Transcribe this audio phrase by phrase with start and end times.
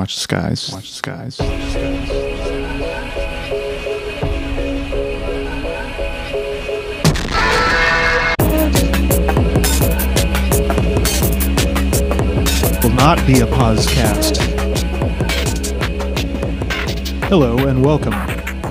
[0.00, 0.70] Watch the skies.
[0.72, 1.38] Watch the skies.
[1.38, 2.10] Watch the skies.
[12.82, 14.38] Will not be a pausecast.
[17.24, 18.14] Hello and welcome.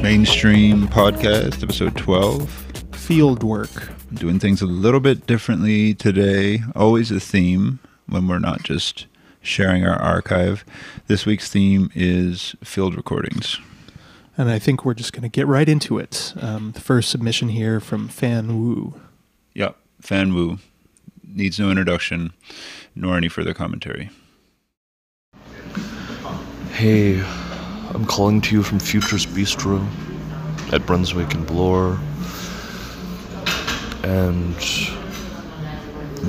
[0.01, 2.49] Mainstream Podcast, episode 12.
[2.93, 3.69] Field work.
[4.15, 6.63] Doing things a little bit differently today.
[6.75, 7.77] Always a theme
[8.07, 9.05] when we're not just
[9.41, 10.65] sharing our archive.
[11.07, 13.59] This week's theme is field recordings.
[14.37, 16.33] And I think we're just going to get right into it.
[16.39, 18.99] Um, the first submission here from Fan Wu.
[19.53, 20.59] Yep, Fan Wu.
[21.27, 22.31] Needs no introduction
[22.95, 24.09] nor any further commentary.
[26.71, 27.21] Hey,
[27.93, 29.85] I'm calling to you from Future's Bistro
[30.71, 31.99] at Brunswick and Bloor.
[34.03, 34.55] And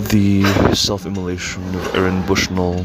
[0.09, 0.43] the
[0.75, 2.85] self immolation of Aaron Bushnell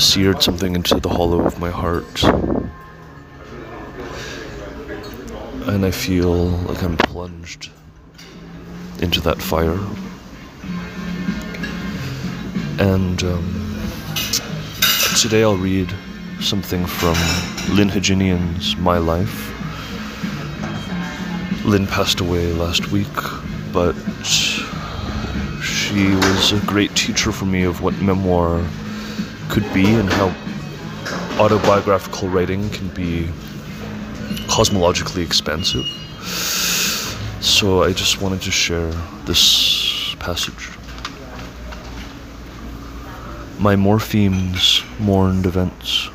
[0.00, 2.24] seared something into the hollow of my heart.
[5.68, 7.70] And I feel like I'm plunged
[9.02, 9.78] into that fire.
[12.78, 13.80] And um,
[15.20, 15.92] today I'll read
[16.40, 17.14] something from
[17.76, 19.48] Lyn Hejinian's My Life.
[21.66, 23.06] Lyn passed away last week,
[23.70, 23.92] but
[25.62, 28.64] she was a great teacher for me of what memoir
[29.50, 30.28] could be and how
[31.42, 33.28] autobiographical writing can be
[34.46, 35.84] cosmologically expensive.
[37.42, 38.92] So I just wanted to share
[39.24, 40.70] this passage.
[43.58, 46.08] My morphemes mourned events.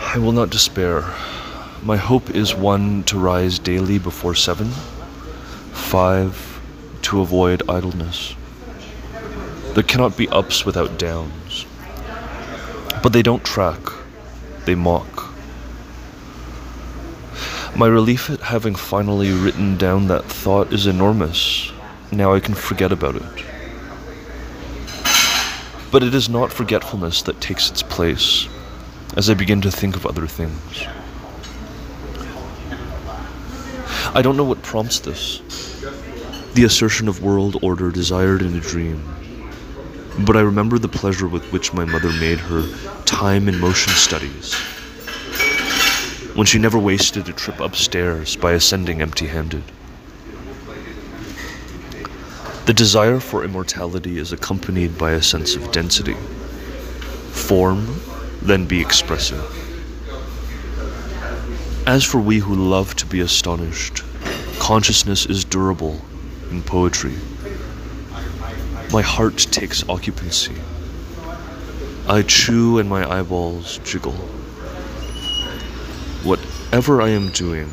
[0.00, 1.02] I will not despair.
[1.82, 4.68] My hope is one to rise daily before seven,
[5.72, 6.60] five
[7.02, 8.34] to avoid idleness.
[9.74, 11.66] There cannot be ups without downs.
[13.02, 13.80] But they don't track,
[14.66, 15.34] they mock.
[17.76, 21.72] My relief at having finally written down that thought is enormous.
[22.12, 23.44] Now I can forget about it.
[25.90, 28.48] But it is not forgetfulness that takes its place
[29.16, 30.84] as I begin to think of other things.
[34.14, 35.40] I don't know what prompts this.
[36.54, 39.02] The assertion of world order desired in a dream.
[40.18, 42.66] But I remember the pleasure with which my mother made her
[43.04, 44.54] time and motion studies
[46.34, 49.62] when she never wasted a trip upstairs by ascending empty handed.
[52.66, 56.16] The desire for immortality is accompanied by a sense of density.
[57.30, 58.00] Form,
[58.40, 59.44] then be expressive.
[61.86, 64.02] As for we who love to be astonished,
[64.58, 66.00] consciousness is durable
[66.50, 67.14] in poetry.
[68.94, 70.54] My heart takes occupancy.
[72.06, 74.12] I chew and my eyeballs jiggle.
[76.22, 77.68] Whatever I am doing,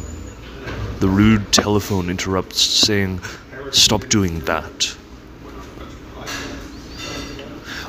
[0.98, 3.22] the rude telephone interrupts, saying,
[3.70, 4.98] Stop doing that.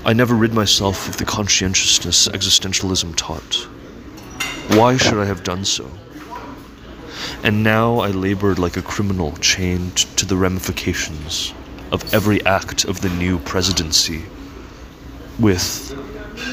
[0.04, 3.66] I never rid myself of the conscientiousness existentialism taught.
[4.76, 5.91] Why should I have done so?
[7.42, 11.54] And now I labored like a criminal chained to the ramifications
[11.92, 14.22] of every act of the new presidency
[15.38, 15.94] with,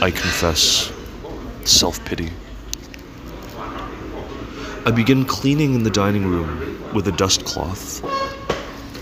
[0.04, 0.92] I confess,
[1.64, 2.30] self pity.
[4.86, 8.02] I begin cleaning in the dining room with a dust cloth,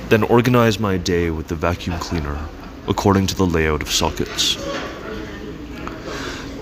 [0.09, 2.37] then organize my day with the vacuum cleaner
[2.87, 4.55] according to the layout of sockets.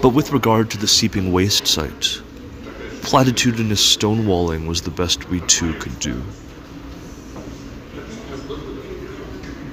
[0.01, 2.21] But with regard to the seeping waste site,
[3.01, 6.21] platitudinous stonewalling was the best we two could do.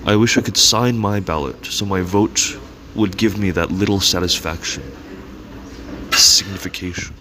[0.04, 2.58] I wish I could sign my ballot so my vote
[2.96, 4.82] would give me that little satisfaction,
[6.10, 7.14] signification.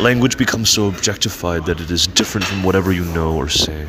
[0.00, 3.86] Language becomes so objectified that it is different from whatever you know or say.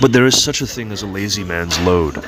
[0.00, 2.24] But there is such a thing as a lazy man's load.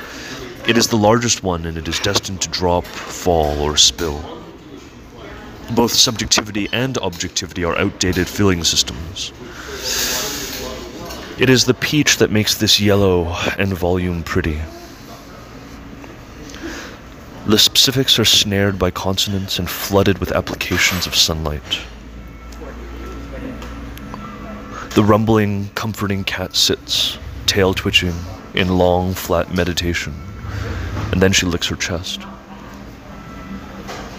[0.67, 4.21] It is the largest one and it is destined to drop, fall, or spill.
[5.73, 9.31] Both subjectivity and objectivity are outdated filling systems.
[11.41, 14.61] It is the peach that makes this yellow and volume pretty.
[17.47, 21.79] The specifics are snared by consonants and flooded with applications of sunlight.
[24.93, 27.17] The rumbling, comforting cat sits,
[27.47, 28.13] tail twitching,
[28.53, 30.13] in long, flat meditation,
[31.11, 32.21] and then she licks her chest.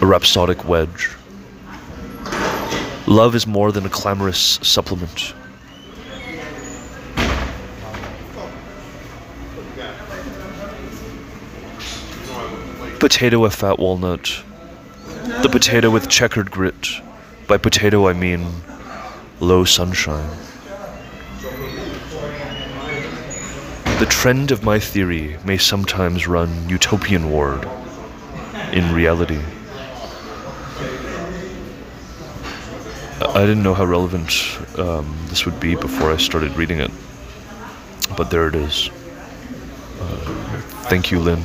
[0.01, 1.11] A rhapsodic wedge.
[3.07, 5.35] Love is more than a clamorous supplement.
[13.03, 14.45] Potato a fat walnut.
[15.43, 16.89] The potato with checkered grit.
[17.49, 18.47] By potato I mean
[19.41, 20.31] low sunshine.
[23.99, 27.69] The trend of my theory may sometimes run utopian ward
[28.73, 29.43] in reality.
[33.21, 34.31] I didn't know how relevant
[34.79, 36.93] um, this would be before I started reading it,
[38.17, 38.91] but there it is.
[40.01, 40.17] Uh,
[40.89, 41.43] thank you, Lyn.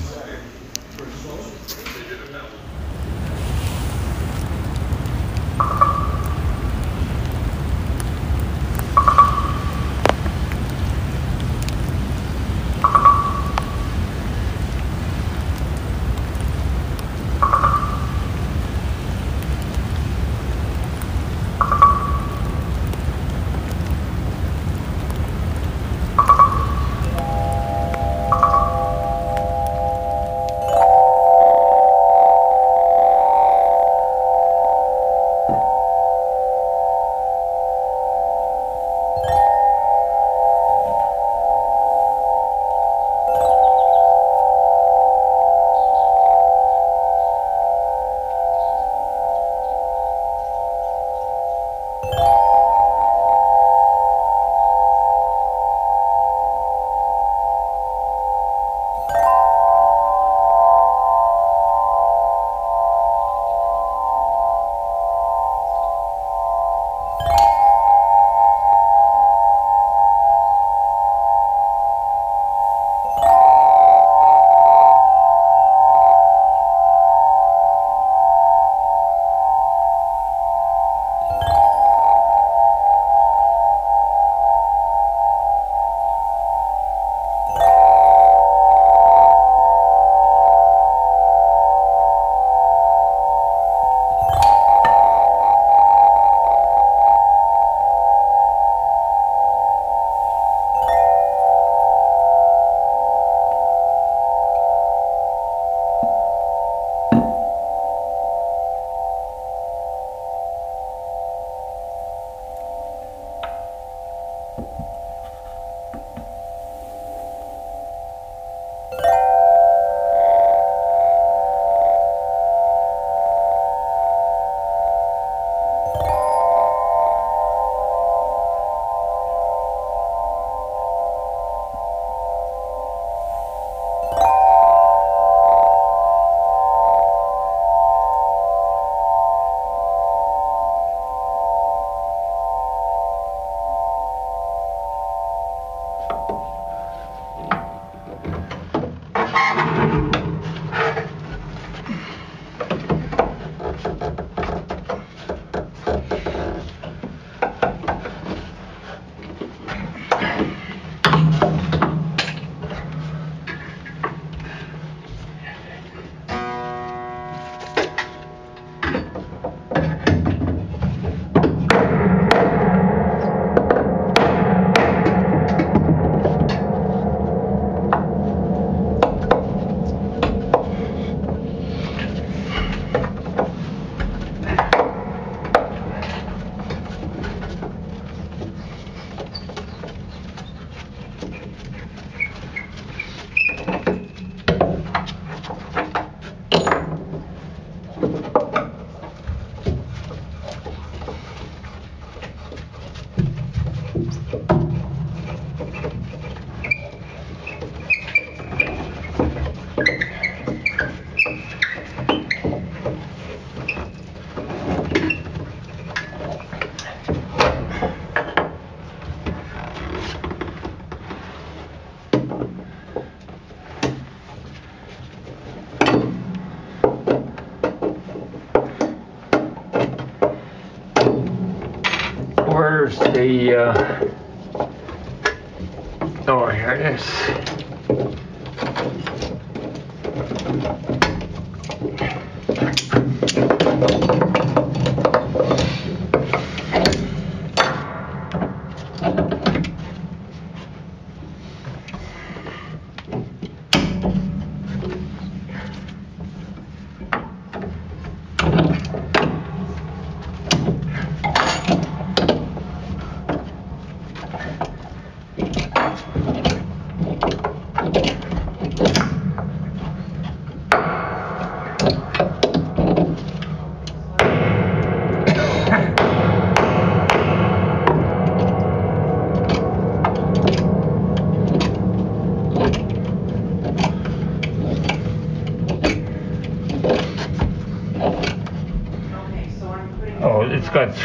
[233.27, 233.96] The, uh...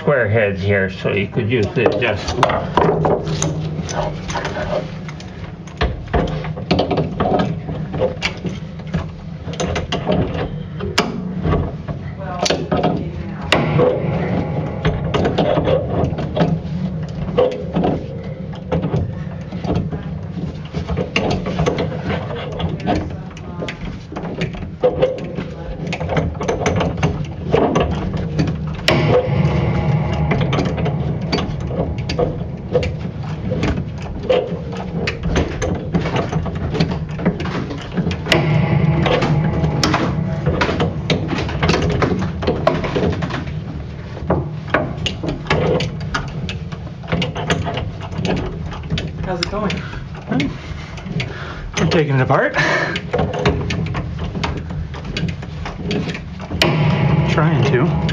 [0.02, 2.68] square heads here, so you could use the adjust block.
[49.25, 49.73] How's it going?
[51.78, 52.52] We're taking it apart.
[57.30, 58.12] Trying to.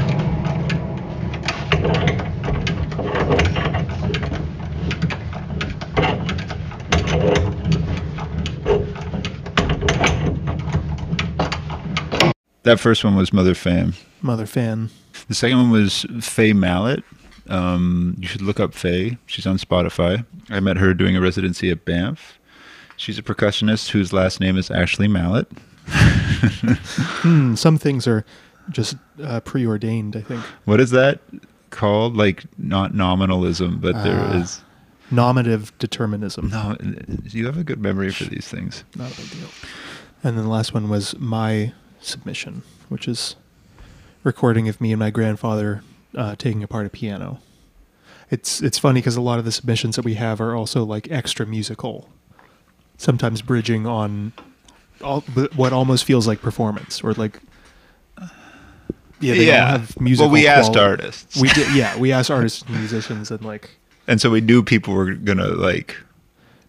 [12.70, 13.94] That first one was Mother Fam.
[14.22, 14.90] Mother fan.
[15.26, 17.02] The second one was Faye Mallett.
[17.48, 19.18] Um, you should look up Faye.
[19.26, 20.24] She's on Spotify.
[20.50, 22.38] I met her doing a residency at Banff.
[22.96, 25.48] She's a percussionist whose last name is Ashley Mallett.
[27.22, 28.24] Hmm, some things are
[28.70, 30.40] just uh, preordained, I think.
[30.64, 31.18] What is that
[31.70, 32.16] called?
[32.16, 34.36] Like not nominalism, but there Ah.
[34.40, 34.62] is
[35.10, 36.50] Nominative determinism.
[36.50, 36.76] no.
[37.24, 38.84] You have a good memory for these things.
[38.94, 39.48] Not a big deal.
[40.22, 43.36] And then the last one was my submission, which is
[44.24, 45.82] recording of me and my grandfather
[46.16, 47.40] uh, taking apart a piano.
[48.30, 51.10] It's it's funny because a lot of the submissions that we have are also like
[51.10, 52.08] extra musical,
[52.96, 54.32] sometimes bridging on
[55.02, 55.22] all,
[55.56, 57.40] what almost feels like performance or like
[59.20, 60.26] yeah they all have musical.
[60.28, 61.40] Well, we asked artists.
[61.40, 63.70] We did yeah we asked artists and musicians and like
[64.06, 65.96] and so we knew people were gonna like.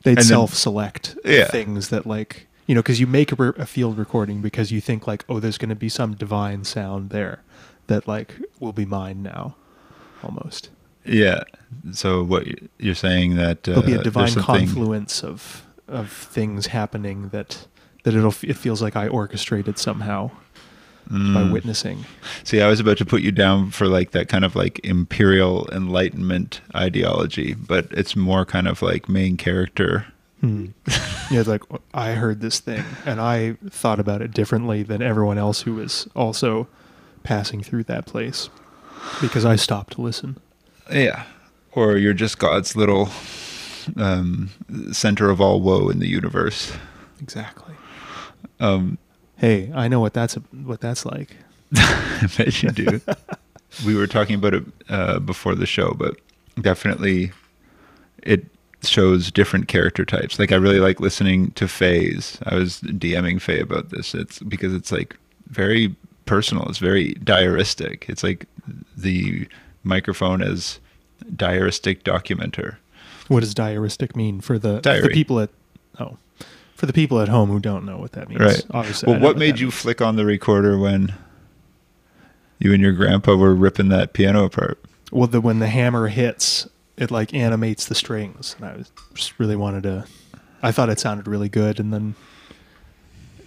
[0.04, 1.46] they'd self-select Yeah.
[1.46, 4.80] things that like you know because you make a, re- a field recording because you
[4.82, 7.41] think like oh there's going to be some divine sound there
[7.88, 9.56] that like will be mine now
[10.24, 10.70] almost
[11.06, 11.44] Yeah.
[11.94, 12.46] So what
[12.77, 17.68] you're saying that uh, there'll be a divine something- confluence of of things happening that
[18.03, 20.30] that it'll it feels like I orchestrated somehow
[21.10, 21.51] by Mm.
[21.51, 22.06] witnessing
[22.44, 25.68] See, I was about to put you down for like that kind of like imperial
[25.72, 30.06] enlightenment ideology, but it's more kind of like main character.
[30.41, 30.67] Hmm.
[31.31, 35.38] yeah it's like I heard this thing and I thought about it differently than everyone
[35.38, 36.67] else who was also
[37.24, 38.50] passing through that place
[39.21, 40.38] because I stopped to listen.
[40.91, 41.24] Yeah.
[41.74, 43.10] Or you're just God's little
[43.95, 44.50] um,
[44.91, 46.74] center of all woe in the universe.
[47.21, 47.75] Exactly.
[48.60, 48.98] Um,
[49.41, 51.36] Hey, I know what that's what that's like.
[51.75, 53.01] I bet you do.
[53.83, 56.15] we were talking about it uh, before the show, but
[56.62, 57.31] definitely
[58.21, 58.45] it
[58.84, 60.40] shows different character types.
[60.40, 62.38] Like I really like listening to Faye's.
[62.46, 64.14] I was DMing Faye about this.
[64.14, 65.16] It's because it's like
[65.48, 65.96] very
[66.26, 66.68] personal.
[66.68, 68.10] It's very diaristic.
[68.10, 68.46] It's like
[68.96, 69.48] the
[69.84, 70.80] microphone as
[71.36, 72.78] diaristic documenter.
[73.28, 75.50] What does diaristic mean for the, for the people at
[76.00, 76.18] oh
[76.76, 78.42] for the people at home who don't know what that means?
[78.42, 78.66] Right.
[78.72, 79.12] Obviously.
[79.12, 79.76] Well, know what made you means.
[79.76, 81.14] flick on the recorder when
[82.58, 84.80] you and your grandpa were ripping that piano apart?
[85.12, 86.68] Well, the when the hammer hits,
[87.01, 90.05] it like animates the strings, and I was just really wanted to.
[90.62, 92.13] I thought it sounded really good, and then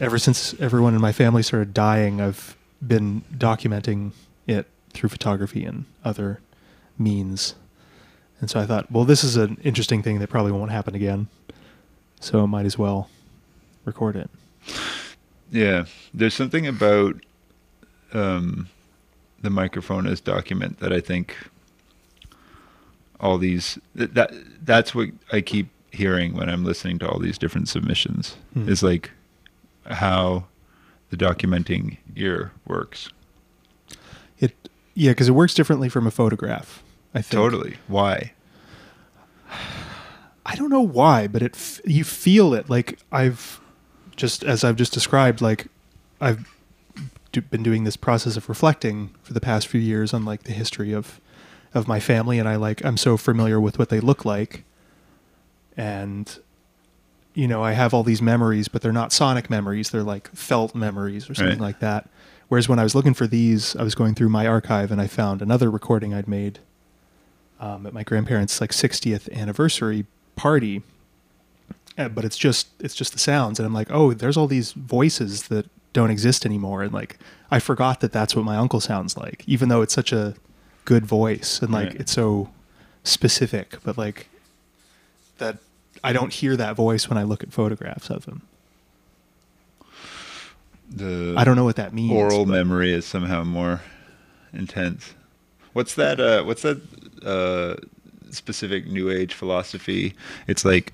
[0.00, 4.10] ever since everyone in my family started dying, I've been documenting
[4.48, 6.40] it through photography and other
[6.98, 7.54] means.
[8.40, 11.28] And so I thought, well, this is an interesting thing that probably won't happen again.
[12.18, 13.08] So I might as well
[13.84, 14.28] record it.
[15.52, 17.14] Yeah, there's something about
[18.12, 18.68] um,
[19.42, 21.36] the microphone as document that I think
[23.24, 24.32] all these that, that
[24.64, 28.68] that's what I keep hearing when I'm listening to all these different submissions Hmm.
[28.68, 29.10] is like
[29.86, 30.44] how
[31.10, 33.08] the documenting ear works.
[34.38, 34.52] It
[34.94, 36.82] yeah, because it works differently from a photograph.
[37.14, 37.76] I think Totally.
[37.88, 38.32] Why?
[40.46, 43.60] I don't know why, but it f- you feel it like I've
[44.16, 45.66] just as I've just described like
[46.20, 46.46] I've
[47.32, 50.52] do, been doing this process of reflecting for the past few years on like the
[50.52, 51.20] history of
[51.74, 54.64] of my family and I like I'm so familiar with what they look like
[55.76, 56.38] and
[57.34, 59.90] you know, I have all these memories, but they're not sonic memories.
[59.90, 61.60] They're like felt memories or something Right.
[61.66, 62.08] like that.
[62.46, 65.08] Whereas when I was looking for these, I was going through my archive and I
[65.08, 66.60] found another recording I'd made
[67.58, 70.82] um, at my grandparents' like 60th anniversary party.
[71.98, 74.72] Uh, but it's just it's just the sounds, and I'm like, oh, there's all these
[74.72, 77.18] voices that don't exist anymore, and like
[77.52, 80.34] I forgot that that's what my uncle sounds like, even though it's such a
[80.84, 82.00] good voice and like Right.
[82.00, 82.50] it's so
[83.04, 84.28] specific, but like
[85.38, 85.58] that
[86.02, 88.42] I don't hear that voice when I look at photographs of him.
[90.90, 92.12] The I don't know what that means.
[92.12, 93.80] oral but- memory is somehow more
[94.52, 95.14] intense.
[95.72, 96.20] What's that?
[96.20, 96.80] Uh, what's that
[97.24, 97.74] uh,
[98.30, 100.14] specific New Age philosophy?
[100.46, 100.92] It's like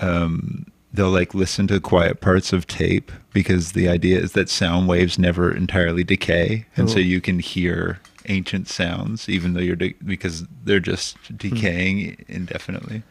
[0.00, 4.88] um, they'll like listen to quiet parts of tape because the idea is that sound
[4.88, 7.00] waves never entirely decay, and so Oh.
[7.00, 11.36] you can hear ancient sounds even though you're de- because they're just Hmm.
[11.36, 13.02] decaying indefinitely.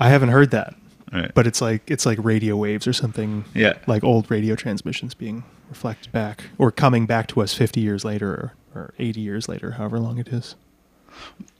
[0.00, 0.74] I haven't heard that,
[1.12, 1.30] Right.
[1.34, 3.44] but it's like it's like radio waves or something.
[3.54, 3.74] Yeah.
[3.86, 8.30] like old radio transmissions being reflected back or coming back to us 50 years later
[8.30, 10.54] or, or 80 years later, however long it is.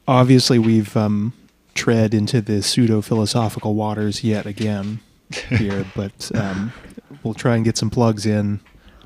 [0.09, 1.33] Obviously, we've um,
[1.75, 5.01] tread into the pseudo philosophical waters yet again
[5.49, 6.73] here, but um,
[7.23, 8.61] we'll try and get some plugs in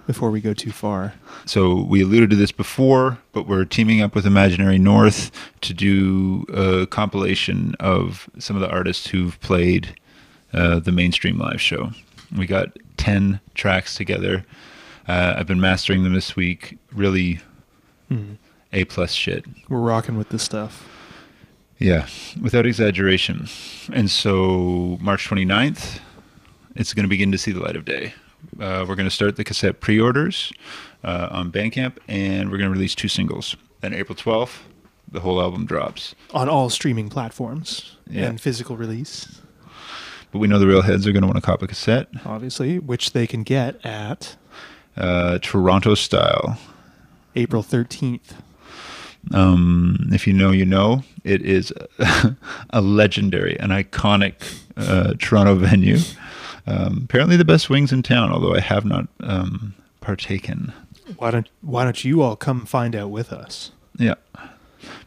[0.06, 1.14] before we go too far.
[1.44, 5.30] So we alluded to this before, but we're teaming up with Imaginary North
[5.62, 9.94] to do a compilation of some of the artists who've played
[10.52, 11.90] uh, the mainstream live show.
[12.36, 14.44] We got 10 tracks together.
[15.08, 16.78] Uh, I've been mastering them this week.
[16.92, 17.40] Really
[18.72, 19.44] A plus shit.
[19.68, 20.88] We're rocking with this stuff.
[21.78, 22.06] Yeah,
[22.40, 23.48] without exaggeration.
[23.92, 26.00] And so March 29th,
[26.74, 28.14] it's going to begin to see the light of day.
[28.60, 30.52] Uh, we're going to start the cassette pre-orders
[31.04, 33.56] uh, on Bandcamp, and we're going to release two singles.
[33.80, 34.60] Then April 12th,
[35.10, 36.14] the whole album drops.
[36.32, 38.24] On all streaming platforms Yeah.
[38.26, 39.40] and physical release,
[40.32, 42.78] But we know the real heads are going to want to cop a cassette, obviously,
[42.78, 44.36] which they can get at
[44.96, 46.58] uh, Toronto style.
[47.34, 48.32] April 13th.
[49.34, 51.02] Um, if you know, you know.
[51.24, 51.72] It is
[52.70, 54.34] a legendary, an iconic
[54.76, 55.98] uh, Toronto venue.
[56.66, 58.30] Um, apparently, the best wings in town.
[58.32, 60.72] Although I have not um, partaken.
[61.18, 63.70] Why don't Why don't you all come find out with us?
[63.98, 64.14] Yeah,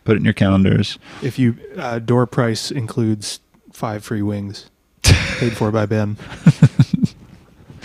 [0.05, 0.97] put it in your calendars.
[1.21, 3.39] If you uh, door price includes
[3.73, 4.69] five free wings,
[5.03, 6.17] paid for by Ben.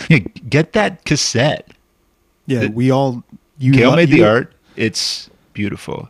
[0.09, 1.71] Yeah, get that cassette.
[2.45, 3.23] Yeah, It- we all
[3.57, 4.53] you Cale lo- made the art.
[4.75, 6.09] It's beautiful.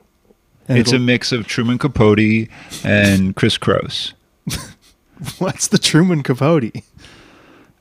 [0.68, 2.50] it's a mix of Truman Capote
[2.84, 4.14] and Chris Cross.
[5.38, 6.72] What's the Truman Capote?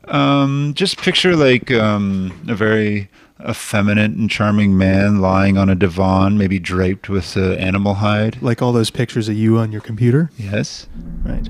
[0.08, 3.08] Um, just picture like um, a very
[3.48, 8.40] effeminate and charming man lying on a divan, maybe draped with uh, animal hide.
[8.42, 10.86] Like all those pictures of you on your computer, Yes.
[11.24, 11.48] right?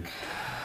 [0.00, 0.59] Volume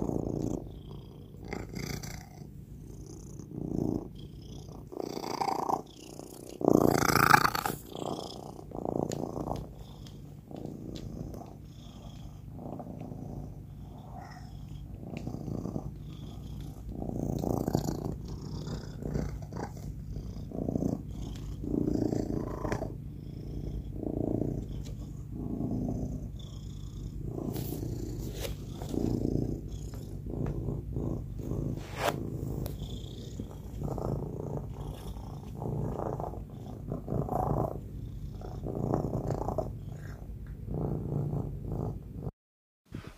[0.00, 0.79] 何?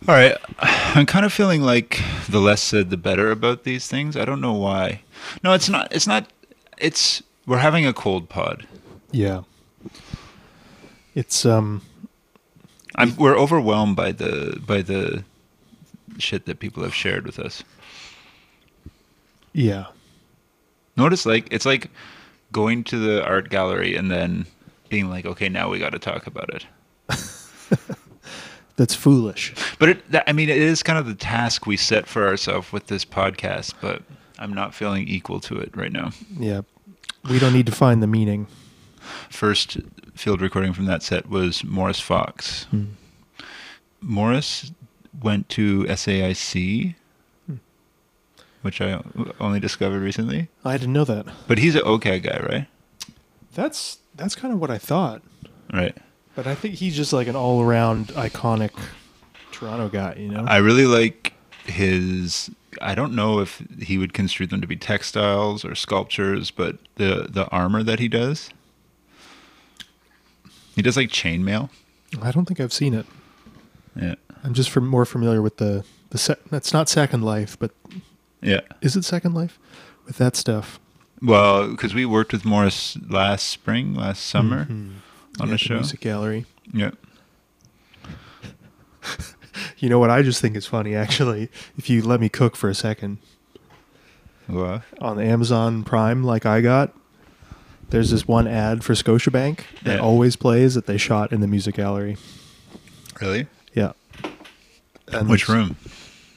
[0.07, 0.35] All right.
[0.59, 4.17] I'm kind of feeling like the less said the better about these things.
[4.17, 5.01] I don't know why.
[5.43, 6.29] No, it's not it's not
[6.77, 8.67] it's we're having a cold pod.
[9.11, 9.43] Yeah.
[11.15, 11.81] It's um
[12.95, 15.23] I'm we're overwhelmed by the by the
[16.17, 17.63] shit that people have shared with us.
[19.53, 19.85] yeah.
[20.97, 21.89] Notice like it's like
[22.51, 24.45] going to the art gallery and then
[24.89, 26.67] being like, okay, now we got to talk about it.
[28.83, 29.53] That's foolish.
[29.79, 32.73] But it, that, I mean, it is kind of the task we set for ourselves
[32.73, 33.75] with this podcast.
[33.79, 34.01] But
[34.37, 36.11] I'm not feeling equal to it right now.
[36.37, 36.63] Yeah.
[37.29, 38.47] We don't need to find the meaning.
[39.29, 39.77] First
[40.15, 42.65] field recording from that set was Morris Fox.
[42.65, 42.87] Hmm.
[44.01, 44.73] Morris
[45.21, 46.95] went to SAIC,
[48.63, 49.01] which I
[49.39, 50.49] only discovered recently.
[50.65, 51.25] I didn't know that.
[51.47, 52.67] But he's an okay guy, right?
[53.53, 55.21] That's that's kind of what I thought.
[55.71, 55.97] Right.
[56.35, 58.71] But I think he's just like an all around iconic
[59.51, 60.45] Toronto guy, you know?
[60.47, 61.33] I really like
[61.65, 62.49] his.
[62.81, 67.27] I don't know if he would construe them to be textiles or sculptures, but the
[67.29, 68.49] the armor that he does.
[70.75, 71.69] He does like chainmail.
[72.21, 73.05] I don't think I've seen it.
[73.95, 77.71] Yeah, I'm just more familiar with the the se- that's not Second Life, but
[78.41, 78.61] yeah.
[78.81, 79.59] is it Second Life?
[80.05, 80.79] With that stuff.
[81.21, 84.93] Well, because we worked with Morris last spring, last summer Mhm.
[85.39, 85.73] On Yeah, the show.
[85.75, 86.45] music gallery.
[86.73, 86.91] Yeah.
[89.77, 92.69] You know what I just think is funny actually, if you let me cook for
[92.69, 93.17] a second.
[94.47, 96.91] Well, on Amazon Prime like I got,
[97.89, 99.99] there's this one ad for Scotiabank that Yeah.
[99.99, 102.17] always plays that they shot in the music gallery.
[103.21, 103.47] really?
[103.73, 103.91] Yeah.
[105.09, 105.75] And Which room?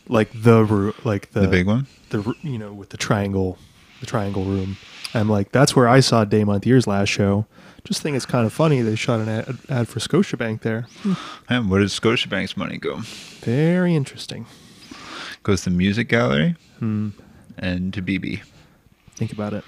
[0.08, 1.86] Like the room, like the The big one.
[2.10, 3.58] the you know with the triangle,
[4.00, 4.76] the triangle room.
[5.14, 7.46] I'm like, that's where I saw Day Month Year's last show.
[7.86, 10.86] Just think it's kind of funny they shot an ad, ad for Scotiabank there.
[11.48, 12.98] And where does Scotiabank's money go?
[13.40, 14.46] Very interesting.
[15.44, 17.10] Goes to music gallery Hmm.
[17.56, 18.42] and to BB.
[19.14, 19.64] Think about it.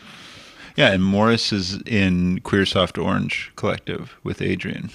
[0.76, 4.90] Yeah, and Morris is in Queer Soft Orange Collective with Adrian.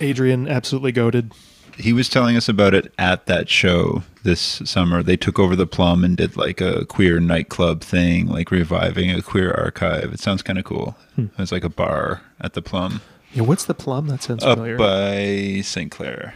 [0.00, 1.32] Adrian absolutely goaded.
[1.76, 5.02] He was telling us about it at that show this summer.
[5.02, 9.22] They took over the Plum and did like a queer nightclub thing, like reviving a
[9.22, 10.12] queer archive.
[10.12, 10.96] It sounds kind of cool.
[11.16, 11.26] Hmm.
[11.26, 13.00] It was like a bar at the Plum
[13.32, 14.08] Yeah, what's the plum?
[14.08, 14.76] That sounds up familiar.
[14.76, 15.90] by St.
[15.90, 16.34] Clair.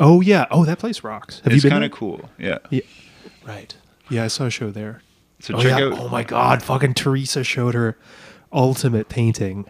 [0.00, 0.46] oh yeah.
[0.50, 1.40] Oh, that place rocks.
[1.40, 2.28] Have it's you been kind of cool.
[2.38, 2.58] Yeah.
[2.70, 2.82] Yeah.
[3.46, 3.74] Right.
[4.08, 5.02] Yeah, I saw a show there.
[5.40, 5.86] So oh, check yeah.
[5.86, 5.98] out.
[5.98, 7.98] oh my god, fucking Teresa showed her
[8.52, 9.66] ultimate painting.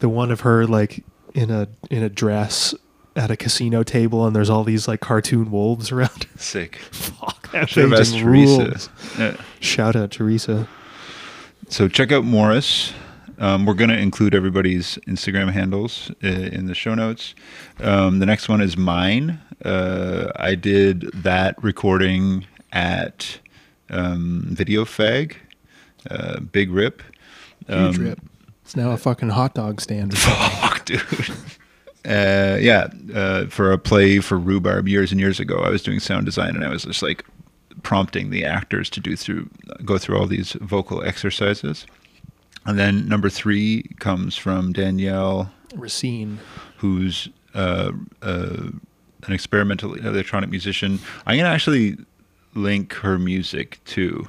[0.00, 2.74] The one of her like in a in a dress
[3.16, 6.26] at a casino table and there's all these like cartoon wolves around.
[6.36, 6.76] Sick.
[6.90, 8.80] Fuck that Should have asked Teresa.
[9.18, 9.36] Yeah.
[9.60, 10.68] Shout out Teresa.
[11.68, 12.92] So check out Morris.
[13.38, 17.34] Um, we're going to include everybody's Instagram handles uh, in the show notes.
[17.80, 19.40] Um, the next one is mine.
[19.64, 23.40] Uh, I did that recording at
[23.90, 25.34] um, Video Fag,
[26.10, 27.02] uh, Big Rip.
[27.66, 28.20] Huge Um, rip.
[28.62, 30.16] It's now a fucking hot dog stand.
[30.18, 31.00] Fuck, dude.
[32.04, 36.00] Uh, yeah, uh, for a play for Rhubarb years and years ago, I was doing
[36.00, 37.24] sound design, and I was just like
[37.82, 39.48] prompting the actors to do through
[39.84, 41.86] go through all these vocal exercises.
[42.66, 46.38] And then number three comes from Danielle, Racine.
[46.78, 48.68] who's uh, uh,
[49.26, 50.98] an experimental electronic musician.
[51.26, 51.96] I'm gonna actually
[52.54, 54.28] link her music too.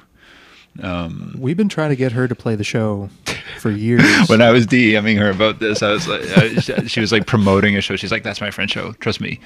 [1.38, 3.08] We've been trying to get her to play the show
[3.60, 4.02] for years.
[4.28, 7.76] when I was DMing her about this, I was like, I, she was like promoting
[7.76, 7.96] a show.
[7.96, 8.92] She's like, "That's my friend show.
[8.94, 9.40] Trust me.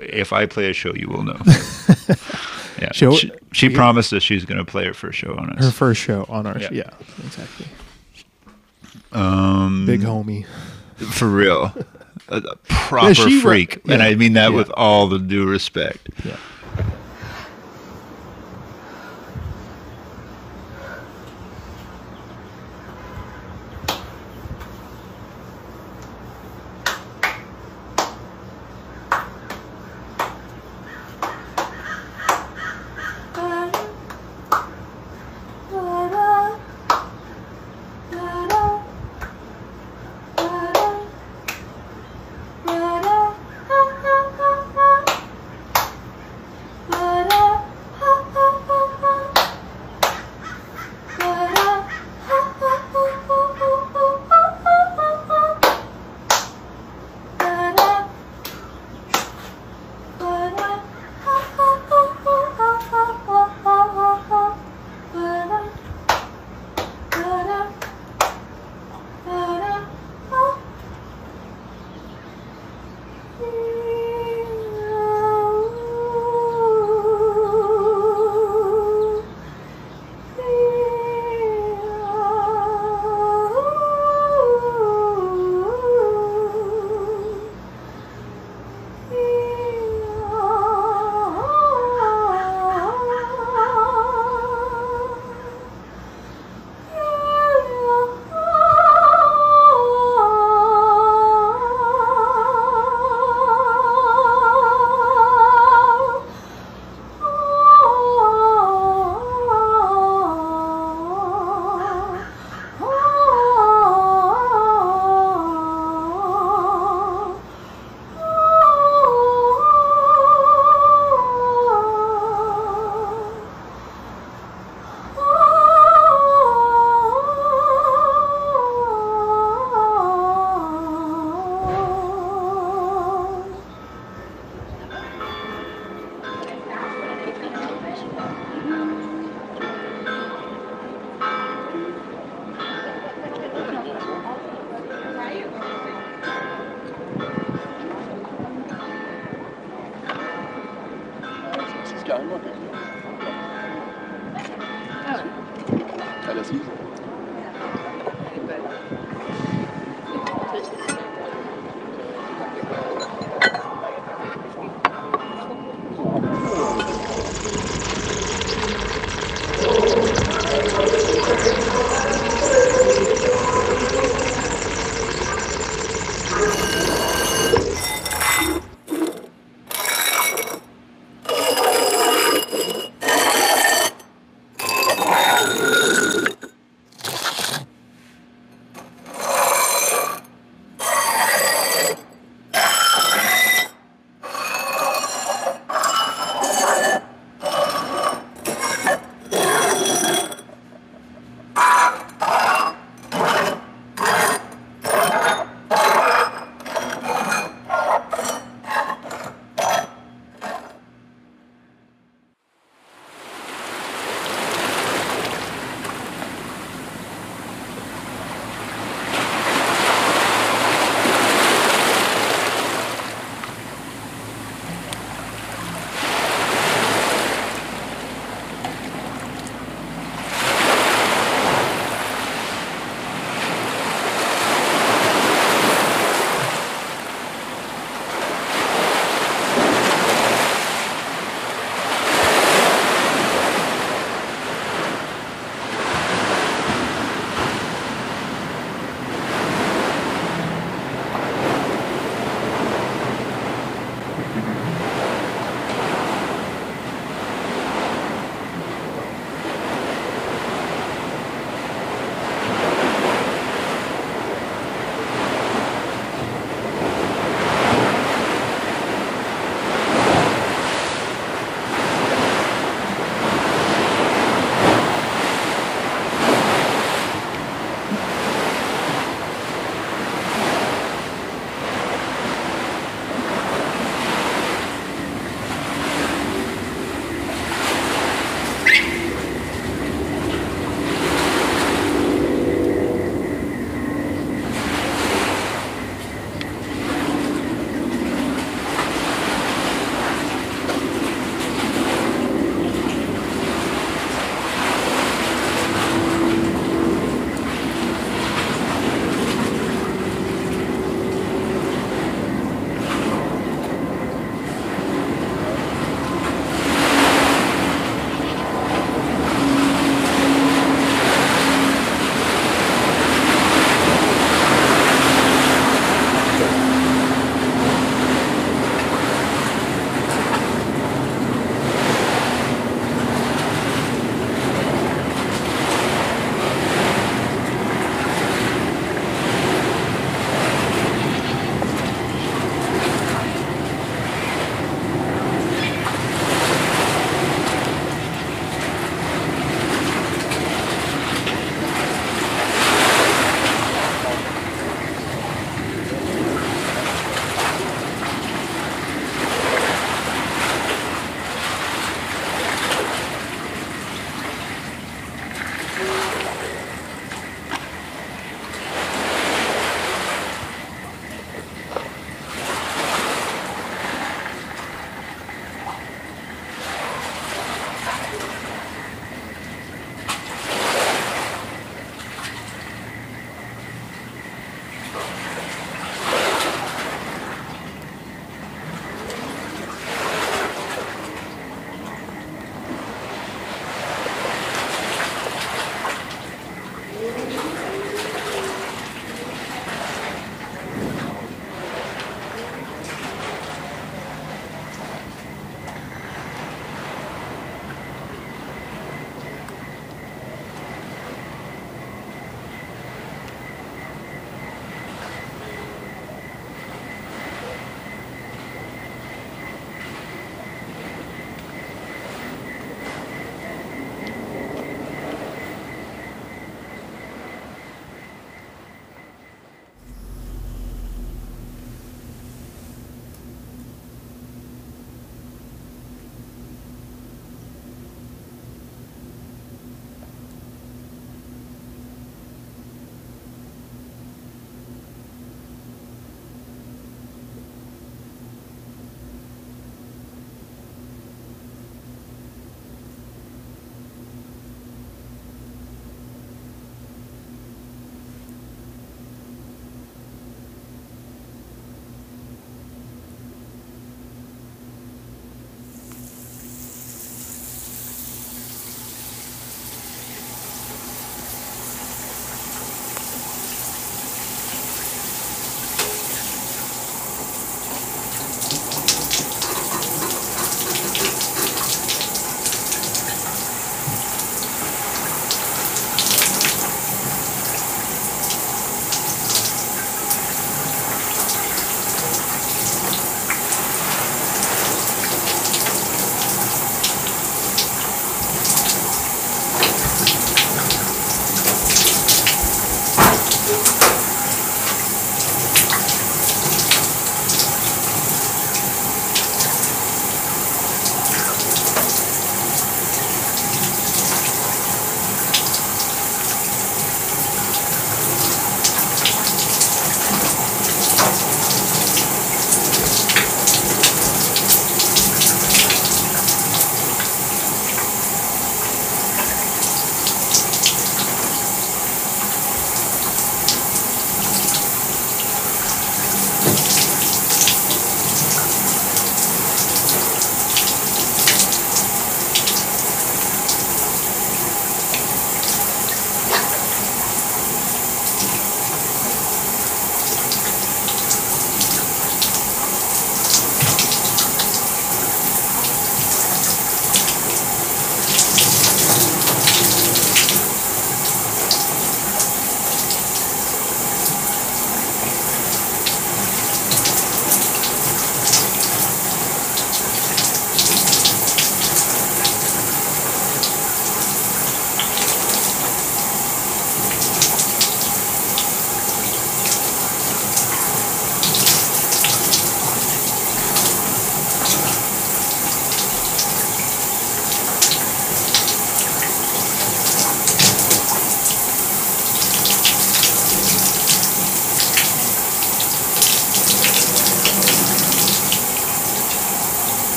[0.00, 1.38] If I play a show, you will know."
[2.80, 5.64] yeah, Show- she, she promised us she's going to play her first show on us.
[5.64, 6.68] her first show on our Yeah.
[6.68, 6.74] show.
[6.74, 6.90] Yeah,
[7.24, 7.66] exactly.
[9.12, 10.46] um, Big homie.
[11.10, 11.74] for real,
[12.28, 14.56] a, a proper she wrote- freak, and yeah, I mean that yeah.
[14.56, 16.08] with all the due respect.
[16.24, 16.36] Yeah.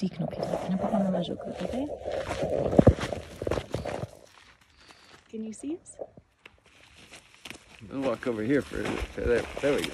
[0.00, 0.62] T-Knopf gedrückt.
[0.64, 1.88] En dan pak maar mijn zoeken, okay?
[5.28, 5.96] Can you see us?
[7.92, 9.42] I'll walk over here for for there.
[9.60, 9.92] There we go.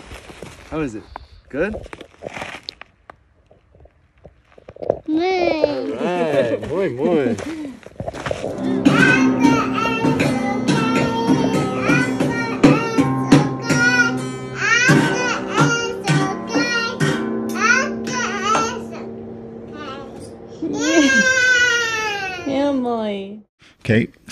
[0.70, 1.02] How is it?
[1.48, 1.74] Good?
[5.08, 7.34] Alright, muy, muy.
[7.44, 7.55] Heel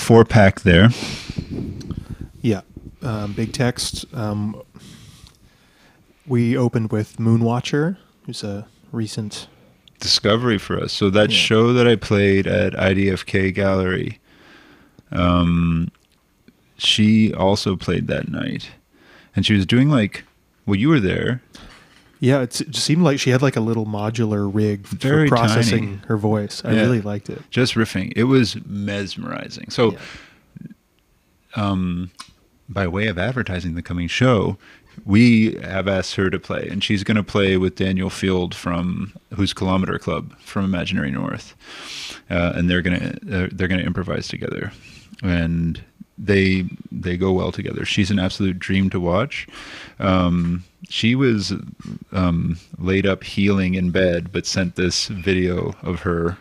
[0.05, 0.91] four pack there.
[2.43, 2.61] Yeah.
[3.03, 4.05] Um, big text.
[4.15, 4.61] Um,
[6.27, 7.97] we opened with Moonwatcher,
[8.27, 9.49] who's a recent.
[10.01, 10.93] discovery for us.
[10.93, 11.37] So that Yeah.
[11.39, 14.21] show that I played at IDFK Gallery,
[15.11, 15.91] um,
[16.77, 18.69] she also played that night,
[19.35, 20.25] and she was doing like,
[20.67, 21.41] well, you were there.
[22.25, 26.01] Yeah, it seemed like she had like a little modular rig Very for processing tiny.
[26.09, 26.63] her voice.
[26.65, 26.81] I Yeah.
[26.81, 27.43] really liked it.
[27.51, 28.13] just riffing.
[28.17, 29.69] It was mesmerizing.
[29.69, 29.99] So, Yeah.
[31.57, 32.11] um,
[32.69, 34.57] by way of advertising the coming show,
[35.05, 39.13] we have asked her to play, and she's going to play with Daniel Field from
[39.35, 41.55] who's Kilometer Club from Imaginary North,
[42.31, 44.73] uh, and they're gonna uh, they're gonna improvise together,
[45.23, 45.83] and
[46.17, 47.85] they they go well together.
[47.85, 49.47] She's an absolute dream to watch.
[49.99, 51.53] Um, she was
[52.13, 56.37] um, laid up healing in bed, but sent this video of her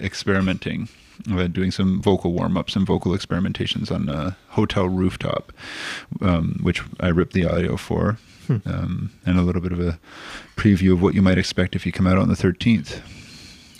[0.00, 0.88] experimenting,
[1.30, 5.52] uh, doing some vocal warm ups and vocal experimentations on a hotel rooftop,
[6.20, 8.18] um, which I ripped the audio for,
[8.48, 9.98] um, and a little bit of a
[10.56, 13.00] preview of what you might expect if you come out on the 13th.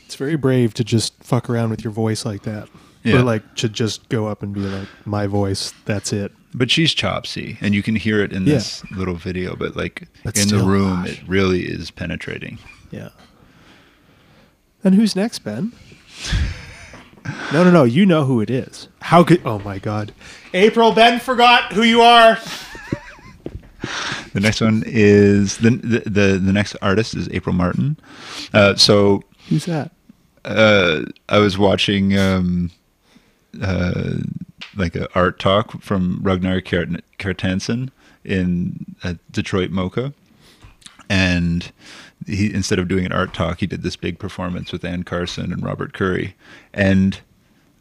[0.04, 2.68] It's very brave to just fuck around with your voice like that.
[3.07, 3.18] Yeah.
[3.18, 6.32] Or like to just go up and be like, my voice, that's it.
[6.54, 8.54] But she's chopsy, and you can hear it in Yeah.
[8.54, 9.54] this little video.
[9.57, 11.12] But like But in the room, gosh.
[11.12, 12.59] it really is penetrating.
[12.90, 13.11] Yeah.
[14.82, 15.72] And who's next, Ben?
[17.52, 17.84] no, no, no.
[17.84, 18.88] You know who it is.
[19.00, 19.40] How could?
[19.44, 20.12] Oh my God,
[20.54, 20.92] April.
[20.92, 22.38] Ben forgot who you are.
[24.32, 27.96] The next one is the the the, the next artist is April Martin.
[28.52, 29.92] Uh, so Who's that?
[30.44, 32.70] uh, I was watching um,
[33.62, 34.18] uh,
[34.76, 37.90] like an art talk from Ragnar Kjartansson
[38.24, 40.12] in at Detroit Mocha,
[41.09, 41.72] and
[42.26, 45.52] he instead of doing an art talk, he did this big performance with Anne Carson
[45.52, 46.34] and Robert Currie,
[46.74, 47.20] and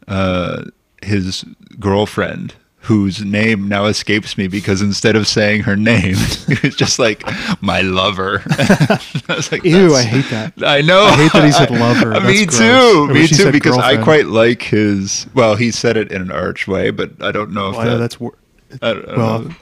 [0.08, 0.64] uh,
[1.02, 1.44] his
[1.78, 2.54] girlfriend.
[2.86, 6.14] Whose name now escapes me because instead of saying her name,
[6.48, 7.22] he was just like
[7.60, 8.42] my lover.
[8.50, 10.52] I was like, Ew, I hate that.
[10.64, 11.02] I know.
[11.02, 12.12] I hate that he said lover.
[12.20, 12.58] Me gross.
[12.58, 13.06] too.
[13.08, 13.50] Me too.
[13.50, 15.26] Because I quite like his.
[15.34, 17.96] Well, he said it in an arch way, but I don't know if Well, that,
[17.98, 18.38] that's wor-
[18.80, 19.54] I don't- I don't well, know.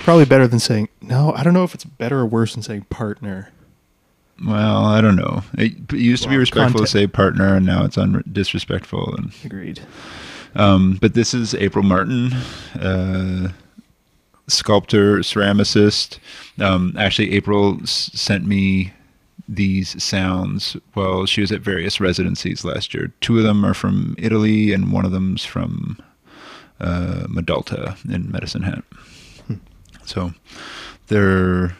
[0.00, 1.32] probably better than saying no.
[1.34, 3.50] I don't know if it's better or worse than saying partner.
[4.46, 5.42] Well, I don't know.
[5.58, 9.14] It, it used to be respectful content- to say partner, and now it's un- disrespectful.
[9.16, 9.80] And Agreed.
[10.54, 12.32] Um, but this is April Martin,
[12.80, 13.52] uh,
[14.48, 16.18] sculptor, ceramicist.
[16.58, 18.92] Um, actually, April s- sent me
[19.48, 23.12] these sounds while she was at various residencies last year.
[23.20, 25.98] Two of them are from Italy, and one of them's from
[26.80, 28.84] uh, Medalta in Medicine Hat.
[30.04, 30.32] So
[31.06, 31.76] they're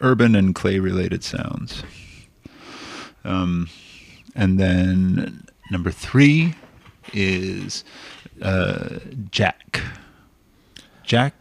[0.00, 1.82] urban and clay related sounds.
[3.24, 3.68] Um,
[4.34, 6.54] and then number three
[7.12, 7.84] is
[8.42, 8.98] uh,
[9.30, 9.82] Jack.
[11.02, 11.34] Jack.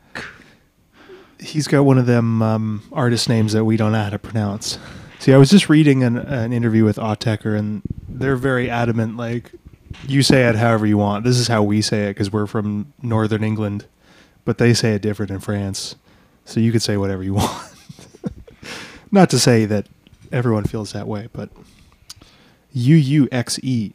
[1.39, 4.79] He's got one of them um, artist names that we don't know how to pronounce.
[5.19, 9.17] See, I was just reading an, an interview with Autechre, and they're very adamant.
[9.17, 9.51] Like,
[10.07, 11.23] you say it however you want.
[11.23, 13.85] This is how we say it because we're from Northern England,
[14.43, 15.95] but they say it different in France.
[16.45, 17.73] So you could say whatever you want.
[19.11, 19.87] Not to say that
[20.31, 21.49] everyone feels that way, but
[22.73, 23.93] U U X E,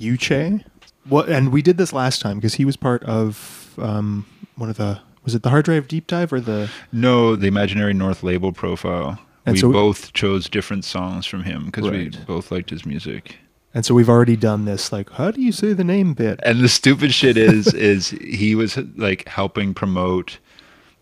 [0.00, 0.64] Uche.
[1.08, 1.28] What?
[1.28, 4.26] And we did this last time because he was part of um,
[4.56, 5.00] one of the.
[5.24, 6.70] Was it the hard drive deep dive or the?
[6.92, 9.18] No, the Imaginary North label profile.
[9.44, 13.36] And we so- both chose different songs from him because we both liked his music.
[13.74, 14.90] And so we've already done this.
[14.90, 16.40] Like, how do you say the name bit?
[16.44, 20.38] And the stupid shit is, is he was like helping promote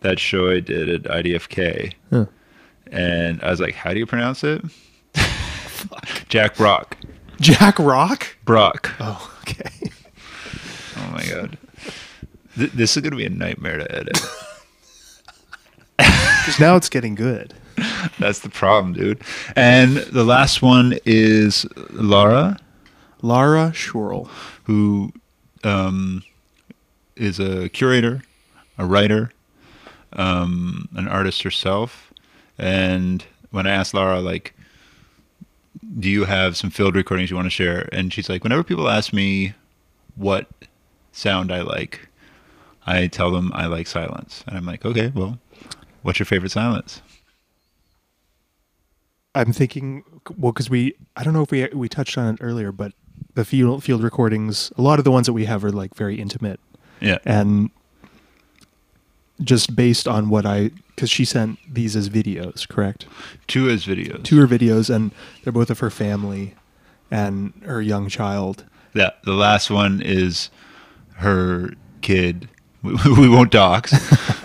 [0.01, 2.26] that show I did at IDFK, Huh.
[2.90, 4.62] and I was like, "How do you pronounce it?"
[6.28, 6.97] Jack Brock.
[7.45, 8.36] Jack Rock.
[8.45, 8.90] Brock.
[9.01, 9.70] Oh, okay.
[10.97, 11.59] Oh my god.
[12.57, 14.18] Th- this is gonna be a nightmare to edit.
[15.97, 17.55] Because now it's getting good.
[18.18, 19.22] That's the problem, dude.
[19.57, 22.59] And the last one is Laura,
[23.22, 24.28] Lara Schoorl.
[24.64, 25.12] who
[25.64, 26.22] um,
[27.16, 28.22] is a curator,
[28.76, 29.32] a writer,
[30.12, 32.12] um, an artist herself.
[32.59, 34.55] And when I asked Laura, like,
[35.99, 37.88] do you have some field recordings you want to share?
[37.92, 39.55] And she's like, whenever people ask me
[40.16, 40.49] what
[41.12, 42.09] sound I like,
[42.86, 44.42] I tell them I like silence.
[44.47, 45.38] And I'm like, okay, well,
[46.03, 47.01] what's your favorite silence?
[49.34, 50.05] I'm thinking,
[50.36, 52.92] well, because we, I don't know if we we touched on it earlier, but
[53.34, 56.20] the field field recordings, a lot of the ones that we have are like very
[56.20, 56.61] intimate,
[57.01, 57.18] Yeah.
[57.24, 57.70] and
[59.42, 63.07] just based on what I, because she sent these as videos, correct?
[63.47, 64.22] Two as videos.
[64.22, 66.55] Two are videos, and they're both of her family
[67.11, 68.64] and her young child.
[68.95, 70.51] Yeah, the last one is
[71.16, 72.49] her kid.
[72.82, 73.92] We, we won't dox.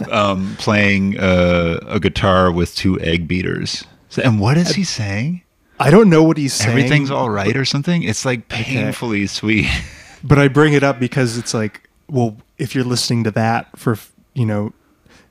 [0.12, 3.84] um, playing uh, a guitar with two egg beaters.
[4.10, 5.44] So- And what is he saying?
[5.82, 6.72] I don't know what he's saying.
[6.72, 8.04] Everything's all right or something.
[8.04, 9.68] It's like painfully sweet.
[10.24, 13.98] but I bring it up because it's like, well, if you're listening to that for
[14.34, 14.74] you know,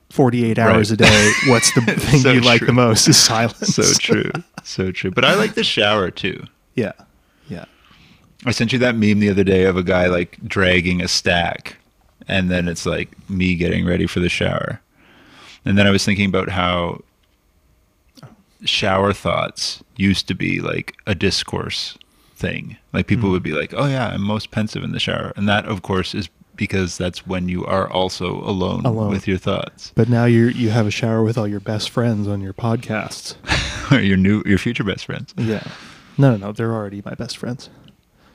[0.09, 1.01] 48 hours Right.
[1.01, 3.75] a day, what's the thing So you like the most is silence.
[3.75, 4.31] so true,
[4.63, 5.11] so true.
[5.11, 6.43] But I like the shower too.
[6.75, 6.93] yeah,
[7.47, 7.65] yeah.
[8.45, 11.77] I sent you that meme the other day of a guy like dragging a stack,
[12.27, 14.81] and then it's like me getting ready for the shower.
[15.65, 17.01] And then I was thinking about how
[18.65, 21.97] shower thoughts used to be like a discourse
[22.35, 22.77] thing.
[22.93, 23.33] Like people hmm.
[23.33, 26.15] would be like, "Oh yeah, I'm most pensive in the shower," and that, of course,
[26.15, 26.29] is
[26.59, 29.09] because that's when you are also alone, Alone.
[29.09, 32.27] with your thoughts, But now you you have a shower with all your best friends
[32.27, 33.35] on your podcasts.
[33.91, 35.33] or your new, your future best friends.
[35.37, 35.63] Yeah.
[36.17, 36.51] No, no, no.
[36.51, 37.69] They're already my best friends.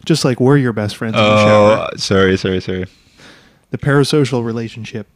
[0.07, 1.89] Just like we're your best friends in the oh, shower.
[1.93, 2.87] Oh, sorry, sorry, sorry.
[3.71, 5.07] The parasocial relationship.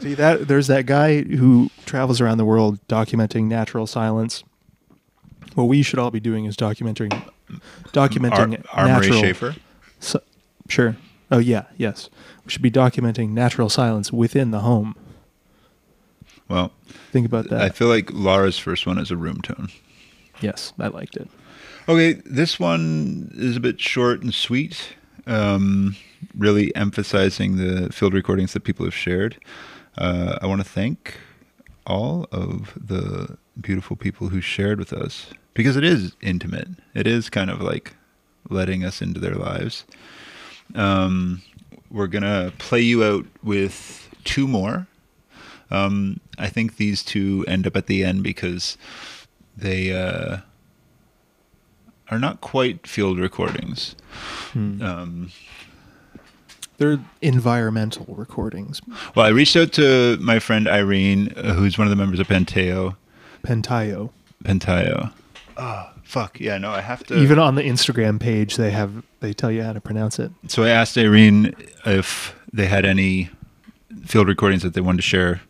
[0.00, 4.44] See that there's that guy who travels around the world documenting natural silence.
[5.54, 7.12] What we should all be doing is documenting
[7.88, 8.98] documenting Ar- R.
[8.98, 10.22] Murray natural Schafer.
[10.68, 10.96] Sure.
[11.30, 12.10] Oh yeah, yes.
[12.44, 14.96] We should be documenting natural silence within the home.
[16.48, 16.72] Well,
[17.12, 17.60] Think about that.
[17.62, 19.68] I feel like Laura's first one is a room tone.
[20.40, 21.28] yes, I liked it.
[21.88, 24.94] Okay, this one is a bit short and sweet,
[25.26, 25.96] um,
[26.36, 29.38] really emphasizing the field recordings that people have shared.
[29.98, 31.18] Uh, I want to thank
[31.86, 36.68] all of the beautiful people who shared with us because it is intimate.
[36.94, 37.94] It is kind of like
[38.48, 39.84] letting us into their lives.
[40.74, 41.42] Um,
[41.90, 44.86] we're going to play you out with two more.
[45.70, 48.76] Um, I think these two end up at the end because
[49.56, 49.92] they.
[49.92, 50.38] Uh,
[52.10, 53.94] are not quite field recordings.
[54.54, 55.30] Um,
[56.78, 58.80] They're environmental recordings.
[59.14, 62.26] well, I reached out to my friend Eirene, uh, who's one of the members of
[62.26, 62.96] Penteo.
[63.44, 64.10] Pantayo.
[64.44, 65.12] Penteo.
[65.56, 66.40] Oh, fuck.
[66.40, 67.18] Yeah, no, I have to.
[67.18, 70.30] Even on the Instagram page, they have they tell you how to pronounce it.
[70.48, 71.54] so I asked Eirene
[71.86, 73.30] if they had any
[74.04, 75.40] field recordings that they wanted to share.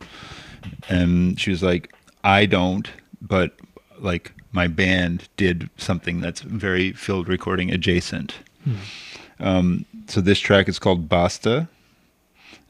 [0.88, 1.92] And she was like,
[2.24, 2.88] I don't,
[3.22, 3.54] but
[3.98, 8.34] like my band did something that's very field recording adjacent.
[9.38, 11.68] Um, so this track is called Basta.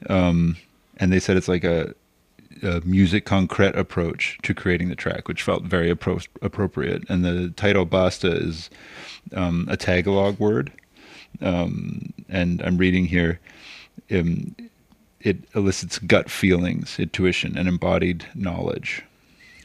[0.09, 0.57] Um,
[0.99, 1.95] and they said it's like a,
[2.63, 7.05] a music concrete approach to creating the track, which felt very appro- appropriate.
[7.09, 8.71] And the title Basta is
[9.35, 10.73] um, a Tagalog word.
[11.41, 13.41] Um, and I'm reading here.
[14.11, 14.55] Um,
[15.21, 19.03] it elicits gut feelings, intuition, and embodied knowledge,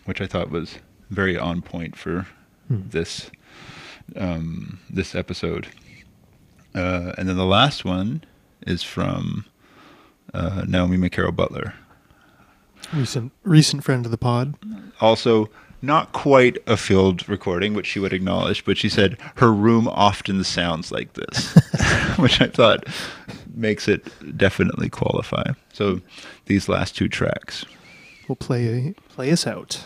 [0.06, 0.80] which I thought was
[1.10, 2.28] very on point for
[2.70, 3.32] this
[4.16, 5.68] um, this episode.
[6.74, 8.24] Uh, and then the last one
[8.68, 9.46] is from
[10.34, 11.74] uh, Naomi McCarroll Butler.
[12.96, 14.56] Recent recent friend of the pod.
[15.02, 15.50] Also,
[15.82, 20.44] not quite a field recording, which she would acknowledge, but she said her room often
[20.44, 21.54] sounds like this,
[22.18, 22.86] which I thought
[23.54, 25.52] makes it definitely qualify.
[25.74, 26.02] So
[26.46, 27.66] these last two tracks.
[28.28, 29.84] We'll play play us out.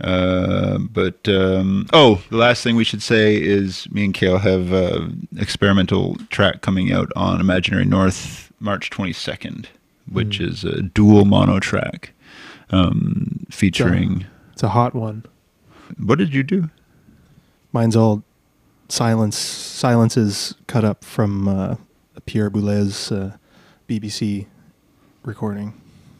[0.00, 4.72] Uh, but um, oh, the last thing we should say is me and Cale have
[4.72, 5.06] uh,
[5.36, 9.66] experimental track coming out on Imaginary North March 22nd,
[10.10, 12.12] which is a dual mono track
[12.70, 14.26] um, featuring.
[14.52, 15.24] It's a hot one.
[15.98, 16.70] What did you do?
[17.72, 18.22] Mine's all
[18.88, 19.36] silence.
[19.36, 21.76] Silences cut up from uh,
[22.26, 23.36] Pierre Boulez's uh,
[23.88, 24.46] BBC
[25.24, 25.74] recording.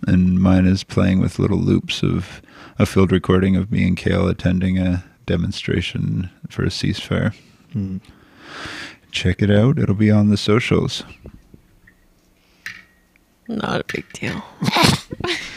[0.07, 2.43] And mine is playing with little loops of
[2.79, 7.35] a field recording of me and Cale attending a demonstration for a ceasefire.
[7.73, 7.99] Hmm.
[9.13, 9.79] Check it out.
[9.79, 11.05] It'll be on the socials.
[13.57, 14.43] Not a big deal.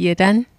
[0.00, 0.49] You done?